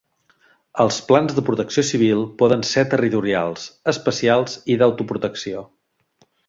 Els 0.85 0.95
plans 1.09 1.35
de 1.39 1.43
protecció 1.49 1.83
civil 1.89 2.25
poden 2.41 2.65
ser 2.71 2.87
territorials, 2.95 3.69
especials 3.97 4.59
i 4.77 4.83
d'autoprotecció. 4.83 5.67